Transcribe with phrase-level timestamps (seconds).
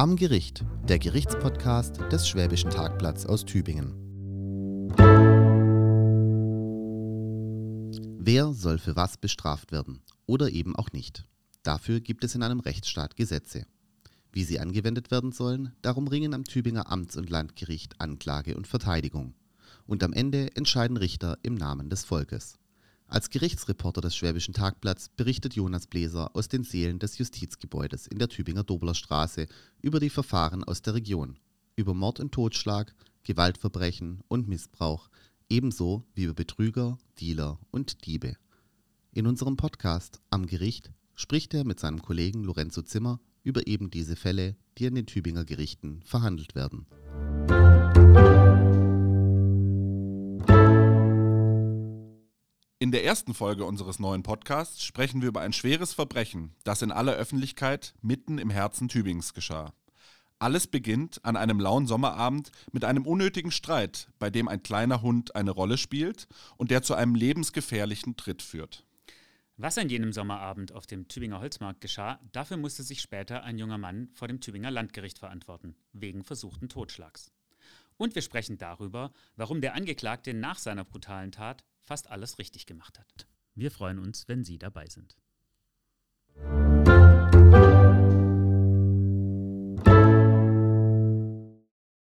[0.00, 3.92] Am Gericht, der Gerichtspodcast des Schwäbischen Tagblatts aus Tübingen.
[8.18, 11.26] Wer soll für was bestraft werden oder eben auch nicht?
[11.64, 13.66] Dafür gibt es in einem Rechtsstaat Gesetze.
[14.32, 19.34] Wie sie angewendet werden sollen, darum ringen am Tübinger Amts- und Landgericht Anklage und Verteidigung.
[19.86, 22.59] Und am Ende entscheiden Richter im Namen des Volkes.
[23.12, 28.28] Als Gerichtsreporter des Schwäbischen Tagblatts berichtet Jonas Bläser aus den Seelen des Justizgebäudes in der
[28.28, 29.48] Tübinger Dobler Straße
[29.82, 31.36] über die Verfahren aus der Region,
[31.74, 32.94] über Mord und Totschlag,
[33.24, 35.08] Gewaltverbrechen und Missbrauch,
[35.48, 38.36] ebenso wie über Betrüger, Dealer und Diebe.
[39.10, 44.14] In unserem Podcast Am Gericht spricht er mit seinem Kollegen Lorenzo Zimmer über eben diese
[44.14, 46.86] Fälle, die an den Tübinger Gerichten verhandelt werden.
[52.82, 56.90] In der ersten Folge unseres neuen Podcasts sprechen wir über ein schweres Verbrechen, das in
[56.90, 59.74] aller Öffentlichkeit mitten im Herzen Tübingens geschah.
[60.38, 65.36] Alles beginnt an einem lauen Sommerabend mit einem unnötigen Streit, bei dem ein kleiner Hund
[65.36, 68.86] eine Rolle spielt und der zu einem lebensgefährlichen Tritt führt.
[69.58, 73.76] Was an jenem Sommerabend auf dem Tübinger Holzmarkt geschah, dafür musste sich später ein junger
[73.76, 77.30] Mann vor dem Tübinger Landgericht verantworten, wegen versuchten Totschlags.
[77.98, 83.00] Und wir sprechen darüber, warum der Angeklagte nach seiner brutalen Tat fast alles richtig gemacht
[83.00, 83.26] hat.
[83.56, 85.16] Wir freuen uns, wenn Sie dabei sind.